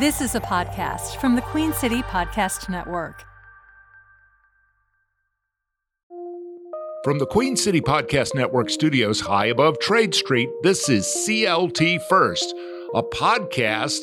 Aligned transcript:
This 0.00 0.20
is 0.20 0.34
a 0.34 0.40
podcast 0.40 1.20
from 1.20 1.36
the 1.36 1.40
Queen 1.40 1.72
City 1.72 2.02
Podcast 2.02 2.68
Network. 2.68 3.22
From 7.04 7.20
the 7.20 7.26
Queen 7.26 7.54
City 7.54 7.80
Podcast 7.80 8.34
Network 8.34 8.70
studios 8.70 9.20
high 9.20 9.46
above 9.46 9.78
Trade 9.78 10.12
Street, 10.12 10.48
this 10.64 10.88
is 10.88 11.06
CLT 11.06 12.02
First, 12.08 12.52
a 12.92 13.04
podcast 13.04 14.00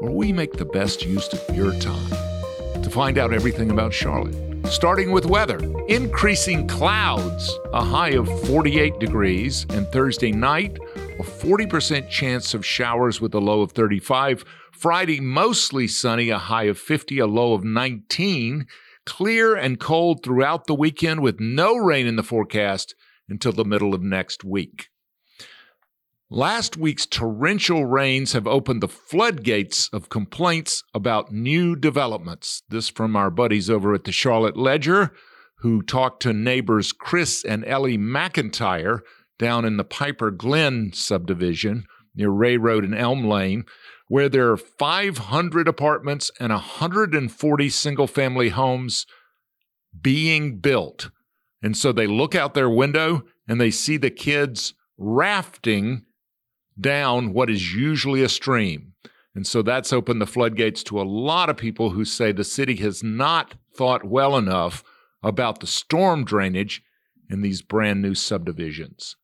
where 0.00 0.10
we 0.10 0.32
make 0.32 0.54
the 0.54 0.64
best 0.64 1.04
use 1.04 1.32
of 1.32 1.56
your 1.56 1.70
time 1.78 2.82
to 2.82 2.90
find 2.90 3.16
out 3.16 3.32
everything 3.32 3.70
about 3.70 3.94
Charlotte. 3.94 4.34
Starting 4.66 5.12
with 5.12 5.26
weather, 5.26 5.60
increasing 5.86 6.66
clouds, 6.66 7.56
a 7.72 7.84
high 7.84 8.10
of 8.10 8.28
48 8.48 8.98
degrees, 8.98 9.66
and 9.70 9.86
Thursday 9.88 10.32
night, 10.32 10.78
a 11.22 11.24
40% 11.24 12.08
chance 12.08 12.52
of 12.52 12.66
showers 12.66 13.20
with 13.20 13.32
a 13.32 13.38
low 13.38 13.60
of 13.60 13.70
35. 13.70 14.44
Friday, 14.72 15.20
mostly 15.20 15.86
sunny, 15.86 16.30
a 16.30 16.38
high 16.38 16.64
of 16.64 16.76
50, 16.76 17.20
a 17.20 17.28
low 17.28 17.52
of 17.52 17.62
19. 17.62 18.66
Clear 19.06 19.54
and 19.54 19.78
cold 19.78 20.24
throughout 20.24 20.66
the 20.66 20.74
weekend 20.74 21.20
with 21.20 21.38
no 21.38 21.76
rain 21.76 22.08
in 22.08 22.16
the 22.16 22.24
forecast 22.24 22.96
until 23.28 23.52
the 23.52 23.64
middle 23.64 23.94
of 23.94 24.02
next 24.02 24.42
week. 24.42 24.88
Last 26.28 26.76
week's 26.76 27.06
torrential 27.06 27.86
rains 27.86 28.32
have 28.32 28.48
opened 28.48 28.82
the 28.82 28.88
floodgates 28.88 29.88
of 29.92 30.08
complaints 30.08 30.82
about 30.92 31.30
new 31.30 31.76
developments. 31.76 32.64
This 32.68 32.88
from 32.88 33.14
our 33.14 33.30
buddies 33.30 33.70
over 33.70 33.94
at 33.94 34.02
the 34.02 34.12
Charlotte 34.12 34.56
Ledger, 34.56 35.12
who 35.58 35.82
talked 35.82 36.20
to 36.22 36.32
neighbors 36.32 36.90
Chris 36.90 37.44
and 37.44 37.64
Ellie 37.64 37.98
McIntyre 37.98 39.02
down 39.42 39.64
in 39.64 39.76
the 39.76 39.84
Piper 39.84 40.30
Glen 40.30 40.92
subdivision 40.94 41.84
near 42.14 42.30
Rea 42.30 42.56
Road 42.56 42.84
and 42.84 42.94
Elm 42.94 43.24
Lane, 43.24 43.64
where 44.06 44.28
there 44.28 44.52
are 44.52 44.56
500 44.56 45.66
apartments 45.66 46.30
and 46.38 46.52
140 46.52 47.68
single 47.68 48.06
family 48.06 48.50
homes 48.50 49.04
being 50.00 50.58
built. 50.58 51.10
And 51.60 51.76
so 51.76 51.90
they 51.90 52.06
look 52.06 52.36
out 52.36 52.54
their 52.54 52.70
window 52.70 53.24
and 53.48 53.60
they 53.60 53.72
see 53.72 53.96
the 53.96 54.10
kids 54.10 54.74
rafting 54.96 56.04
down 56.80 57.32
what 57.32 57.50
is 57.50 57.74
usually 57.74 58.22
a 58.22 58.28
stream. 58.28 58.92
And 59.34 59.44
so 59.44 59.60
that's 59.60 59.92
opened 59.92 60.20
the 60.20 60.26
floodgates 60.26 60.84
to 60.84 61.00
a 61.00 61.02
lot 61.02 61.50
of 61.50 61.56
people 61.56 61.90
who 61.90 62.04
say 62.04 62.30
the 62.30 62.44
city 62.44 62.76
has 62.76 63.02
not 63.02 63.54
thought 63.74 64.04
well 64.04 64.36
enough 64.36 64.84
about 65.20 65.58
the 65.58 65.66
storm 65.66 66.24
drainage 66.24 66.80
in 67.28 67.42
these 67.42 67.60
brand 67.60 68.02
new 68.02 68.14
subdivisions. 68.14 69.16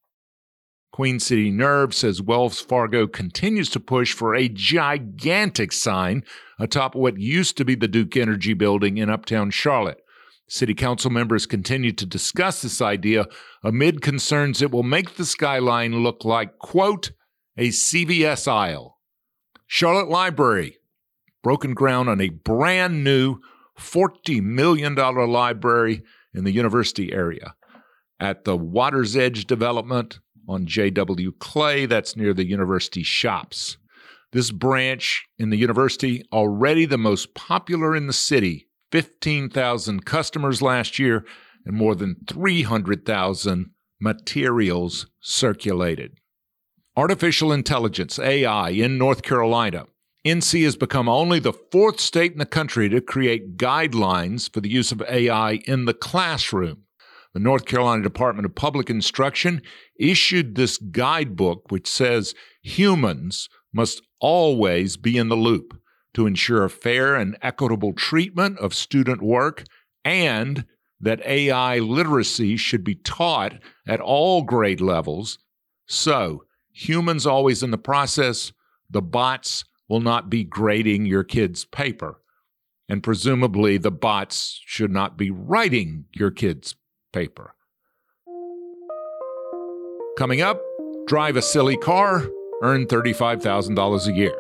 Queen 0.93 1.21
City 1.21 1.51
Nerve 1.51 1.95
says 1.95 2.23
Wells 2.23 2.61
Fargo 2.61 3.07
continues 3.07 3.69
to 3.71 3.81
push 3.81 4.13
for 4.13 4.35
a 4.35 4.49
gigantic 4.49 5.73
sign 5.73 6.25
atop 6.59 6.95
what 6.95 7.19
used 7.19 7.57
to 7.57 7.65
be 7.65 7.75
the 7.75 7.89
Duke 7.89 8.17
Energy 8.17 8.55
building 8.55 8.99
in 8.99 9.11
uptown 9.11 9.51
Charlotte. 9.51 10.01
City 10.49 10.75
council 10.75 11.11
members 11.11 11.45
continue 11.45 11.93
to 11.93 12.07
discuss 12.07 12.63
this 12.63 12.81
idea 12.81 13.27
amid 13.63 14.01
concerns 14.01 14.63
it 14.63 14.71
will 14.71 14.83
make 14.83 15.17
the 15.17 15.27
skyline 15.27 16.03
look 16.03 16.25
like, 16.25 16.59
quote, 16.59 17.13
a 17.57 17.69
CVS 17.69 18.49
aisle. 18.49 18.99
Charlotte 19.67 20.09
Library, 20.09 20.79
broken 21.43 21.75
ground 21.75 22.09
on 22.09 22.21
a 22.21 22.31
brand 22.31 23.05
new 23.05 23.39
$40 23.79 24.43
million 24.43 24.95
library 24.95 26.03
in 26.33 26.45
the 26.45 26.53
university 26.53 27.13
area. 27.13 27.55
At 28.19 28.45
the 28.45 28.57
Water's 28.57 29.17
Edge 29.17 29.47
development 29.47 30.19
on 30.49 30.67
J.W. 30.67 31.33
Clay, 31.39 31.87
that's 31.87 32.17
near 32.17 32.33
the 32.33 32.47
university 32.47 33.03
shops. 33.03 33.77
This 34.33 34.51
branch 34.51 35.27
in 35.39 35.51
the 35.51 35.57
university, 35.57 36.25
already 36.33 36.87
the 36.87 36.99
most 36.99 37.35
popular 37.35 37.95
in 37.95 38.07
the 38.07 38.13
city, 38.13 38.69
15,000 38.93 40.05
customers 40.05 40.63
last 40.63 40.99
year 40.99 41.25
and 41.65 41.77
more 41.77 41.95
than 41.95 42.17
300,000 42.29 43.71
materials 44.01 45.07
circulated. 45.21 46.19
Artificial 46.97 47.53
intelligence, 47.53 48.19
AI, 48.19 48.71
in 48.71 48.99
North 48.99 49.23
Carolina. 49.23 49.87
NC 50.27 50.65
has 50.65 50.77
become 50.77 51.09
only 51.09 51.39
the 51.39 51.53
fourth 51.53 52.01
state 52.01 52.33
in 52.33 52.39
the 52.39 52.47
country 52.47 52.89
to 52.89 53.01
create 53.01 53.57
guidelines 53.57 54.53
for 54.53 54.61
the 54.61 54.69
use 54.69 54.91
of 54.91 55.03
AI 55.03 55.61
in 55.67 55.85
the 55.85 55.95
classroom. 55.95 56.85
The 57.39 57.45
North 57.45 57.67
Carolina 57.67 58.03
Department 58.03 58.47
of 58.47 58.57
Public 58.57 58.91
Instruction 58.91 59.63
issued 59.95 60.57
this 60.57 60.77
guidebook, 60.77 61.71
which 61.71 61.87
says 61.87 62.35
humans 62.63 63.49
must 63.73 64.03
always 64.19 64.97
be 64.97 65.17
in 65.17 65.29
the 65.29 65.37
loop 65.37 65.81
to 66.15 66.27
ensure 66.27 66.65
a 66.65 66.69
fair 66.69 67.15
and 67.15 67.39
equitable 67.41 67.93
treatment 67.93 68.59
of 68.59 68.75
student 68.75 69.23
work 69.23 69.63
and 70.05 70.65
that 71.01 71.25
AI 71.25 71.79
literacy 71.79 72.57
should 72.57 72.83
be 72.83 72.97
taught 72.97 73.63
at 73.87 74.01
all 74.01 74.43
grade 74.43 74.81
levels. 74.81 75.39
So, 75.87 76.43
humans 76.73 77.25
always 77.25 77.63
in 77.63 77.71
the 77.71 77.79
process, 77.79 78.51
the 78.91 79.01
bots 79.01 79.65
will 79.89 80.01
not 80.01 80.29
be 80.29 80.43
grading 80.43 81.07
your 81.07 81.23
kid's 81.23 81.65
paper. 81.65 82.21
And 82.89 83.01
presumably, 83.01 83.79
the 83.79 83.93
bots 83.93 84.61
should 84.67 84.91
not 84.91 85.17
be 85.17 85.31
writing 85.31 86.07
your 86.13 86.33
kid's 86.33 86.75
paper. 87.13 87.55
Coming 90.19 90.41
up, 90.41 90.61
drive 91.07 91.37
a 91.37 91.43
silly 91.43 91.77
car, 91.77 92.27
earn 92.63 92.87
$35,000 92.87 94.09
a 94.09 94.13
year. 94.13 94.35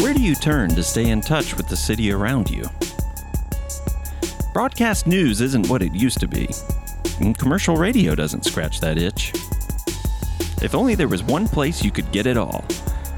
Where 0.00 0.14
do 0.14 0.22
you 0.22 0.34
turn 0.34 0.70
to 0.70 0.82
stay 0.82 1.10
in 1.10 1.20
touch 1.20 1.56
with 1.56 1.68
the 1.68 1.76
city 1.76 2.10
around 2.10 2.50
you? 2.50 2.64
Broadcast 4.54 5.06
news 5.06 5.40
isn't 5.40 5.68
what 5.68 5.82
it 5.82 5.94
used 5.94 6.20
to 6.20 6.28
be. 6.28 6.48
And 7.20 7.36
commercial 7.36 7.76
radio 7.76 8.14
doesn't 8.14 8.44
scratch 8.44 8.80
that 8.80 8.98
itch. 8.98 9.32
If 10.62 10.74
only 10.74 10.94
there 10.94 11.08
was 11.08 11.22
one 11.22 11.46
place 11.48 11.84
you 11.84 11.90
could 11.90 12.10
get 12.12 12.26
it 12.26 12.36
all, 12.36 12.64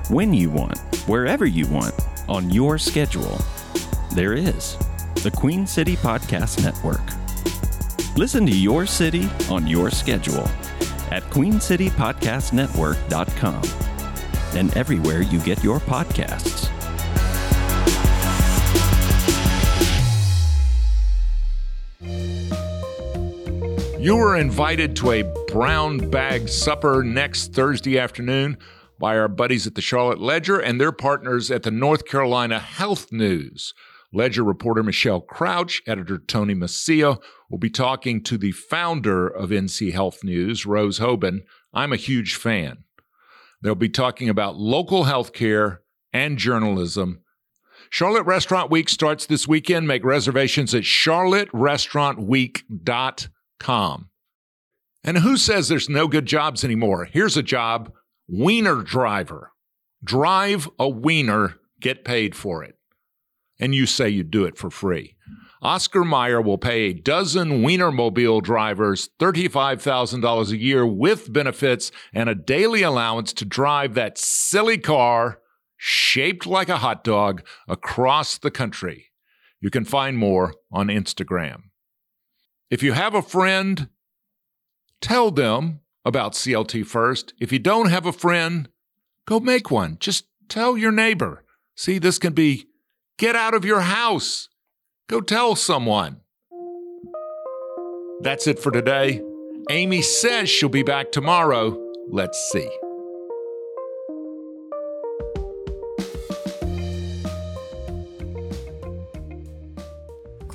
when 0.09 0.33
you 0.35 0.51
want, 0.51 0.79
wherever 1.07 1.47
you 1.47 1.67
want, 1.67 1.95
on 2.29 2.51
your 2.51 2.79
schedule. 2.79 3.39
There 4.13 4.35
is 4.35 4.77
the 5.23 5.31
Queen 5.31 5.67
City 5.67 5.97
Podcast 5.97 6.63
Network. 6.63 7.03
Listen 8.17 8.47
to 8.47 8.57
your 8.57 8.87
city 8.87 9.29
on 9.51 9.67
your 9.67 9.91
schedule 9.91 10.49
at 11.11 11.23
queencitypodcastnetwork.com 11.25 13.63
and 14.59 14.75
everywhere 14.77 15.23
you 15.23 15.41
get 15.41 15.63
your 15.63 15.81
podcasts. 15.81 16.76
You 24.07 24.17
are 24.19 24.37
invited 24.37 24.95
to 24.99 25.11
a 25.11 25.25
brown 25.49 26.11
bag 26.11 26.49
supper 26.49 27.03
next 27.03 27.53
Thursday 27.53 27.99
afternoon 27.99 28.57
by 29.01 29.19
our 29.19 29.27
buddies 29.27 29.67
at 29.67 29.75
the 29.75 29.83
Charlotte 29.83 30.21
Ledger 30.21 30.61
and 30.61 30.81
their 30.81 30.93
partners 30.93 31.51
at 31.51 31.65
the 31.65 31.73
North 31.73 32.07
Carolina 32.07 32.61
Health 32.61 33.11
News. 33.11 33.75
Ledger 34.13 34.45
reporter 34.45 34.85
Michelle 34.85 35.21
Crouch, 35.21 35.83
editor 35.89 36.19
Tony 36.19 36.55
Mecia 36.55 37.21
will 37.51 37.59
be 37.59 37.69
talking 37.69 38.23
to 38.23 38.39
the 38.39 38.53
founder 38.53 39.27
of 39.27 39.51
NC 39.51 39.93
Health 39.93 40.23
News, 40.23 40.65
Rose 40.65 41.01
Hoban. 41.01 41.41
I'm 41.75 41.93
a 41.93 41.97
huge 41.97 42.37
fan. 42.37 42.85
They'll 43.61 43.75
be 43.75 43.89
talking 43.89 44.29
about 44.29 44.57
local 44.57 45.03
health 45.03 45.33
care 45.33 45.83
and 46.13 46.39
journalism. 46.39 47.23
Charlotte 47.91 48.23
Restaurant 48.23 48.71
Week 48.71 48.89
starts 48.89 49.27
this 49.27 49.49
weekend. 49.49 49.89
Make 49.89 50.05
reservations 50.05 50.77
at 50.77 50.85
charlotterestaurantweek.com. 50.85 53.33
And 55.05 55.19
who 55.19 55.37
says 55.37 55.69
there's 55.69 55.89
no 55.89 56.09
good 56.09 56.27
jobs 56.27 56.65
anymore? 56.65 57.05
Here's 57.05 57.37
a 57.37 57.43
job 57.43 57.93
wiener 58.29 58.83
driver. 58.83 59.53
Drive 60.03 60.69
a 60.79 60.89
wiener, 60.89 61.59
get 61.81 62.05
paid 62.05 62.35
for 62.35 62.63
it. 62.65 62.77
And 63.59 63.75
you 63.75 63.87
say 63.87 64.09
you 64.09 64.23
do 64.23 64.45
it 64.45 64.59
for 64.59 64.71
free. 64.71 65.17
Oscar 65.63 66.05
Mayer 66.05 66.41
will 66.41 66.59
pay 66.59 66.83
a 66.83 66.93
dozen 66.93 67.63
Wienermobile 67.63 68.43
drivers 68.43 69.09
$35,000 69.19 70.51
a 70.51 70.57
year 70.57 70.87
with 70.87 71.33
benefits 71.33 71.91
and 72.13 72.29
a 72.29 72.35
daily 72.35 72.83
allowance 72.83 73.33
to 73.33 73.45
drive 73.45 73.95
that 73.95 74.19
silly 74.19 74.79
car 74.79 75.41
shaped 75.77 76.47
like 76.47 76.69
a 76.69 76.79
hot 76.79 77.03
dog 77.03 77.43
across 77.67 78.39
the 78.39 78.51
country. 78.51 79.07
You 79.61 79.71
can 79.71 79.85
find 79.85 80.19
more 80.19 80.55
on 80.71 80.89
Instagram. 80.89 81.63
If 82.71 82.83
you 82.83 82.93
have 82.93 83.15
a 83.15 83.23
friend, 83.23 83.89
tell 85.01 85.31
them 85.31 85.81
about 86.05 86.33
CLT 86.33 86.85
first. 86.87 87.33
If 87.41 87.53
you 87.53 87.59
don't 87.59 87.91
have 87.91 88.07
a 88.07 88.13
friend, 88.13 88.69
go 89.27 89.39
make 89.39 89.71
one. 89.71 89.99
Just 90.01 90.27
tell 90.49 90.77
your 90.77 90.93
neighbor. 90.93 91.45
See, 91.77 91.99
this 91.99 92.19
can 92.19 92.33
be 92.33 92.67
get 93.19 93.37
out 93.37 93.55
of 93.55 93.65
your 93.65 93.83
house. 93.83 94.49
Go 95.09 95.21
tell 95.21 95.55
someone. 95.55 96.23
That's 98.21 98.47
it 98.47 98.59
for 98.59 98.73
today. 98.73 99.23
Amy 99.71 100.03
says 100.03 100.49
she'll 100.49 100.69
be 100.69 100.83
back 100.83 101.13
tomorrow. 101.13 101.79
Let's 102.09 102.39
see. 102.53 102.69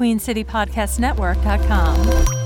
QueenCityPodcastNetwork.com. 0.01 2.40